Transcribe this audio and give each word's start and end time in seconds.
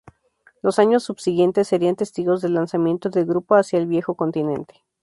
Los 0.63 0.79
años 0.79 1.03
subsiguientes 1.03 1.67
serían 1.67 1.95
testigos 1.95 2.41
del 2.41 2.55
lanzamiento 2.55 3.09
del 3.11 3.27
grupo 3.27 3.53
hacia 3.55 3.77
el 3.77 3.85
viejo 3.85 4.15
continente. 4.15 4.83